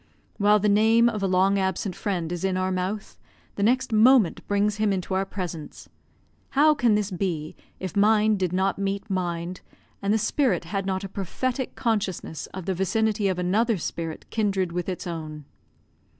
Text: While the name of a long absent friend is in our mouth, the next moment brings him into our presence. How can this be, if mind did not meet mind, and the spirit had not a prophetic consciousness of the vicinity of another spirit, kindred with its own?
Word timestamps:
While 0.37 0.57
the 0.57 0.67
name 0.67 1.07
of 1.07 1.21
a 1.21 1.27
long 1.27 1.59
absent 1.59 1.95
friend 1.95 2.31
is 2.31 2.43
in 2.43 2.57
our 2.57 2.71
mouth, 2.71 3.19
the 3.53 3.61
next 3.61 3.93
moment 3.93 4.41
brings 4.47 4.77
him 4.77 4.91
into 4.91 5.13
our 5.13 5.27
presence. 5.27 5.89
How 6.57 6.73
can 6.73 6.95
this 6.95 7.11
be, 7.11 7.55
if 7.79 7.95
mind 7.95 8.39
did 8.39 8.51
not 8.51 8.79
meet 8.79 9.07
mind, 9.11 9.61
and 10.01 10.11
the 10.11 10.17
spirit 10.17 10.63
had 10.63 10.87
not 10.87 11.03
a 11.03 11.07
prophetic 11.07 11.75
consciousness 11.75 12.47
of 12.47 12.65
the 12.65 12.73
vicinity 12.73 13.27
of 13.27 13.37
another 13.37 13.77
spirit, 13.77 14.25
kindred 14.31 14.71
with 14.71 14.89
its 14.89 15.05
own? 15.05 15.45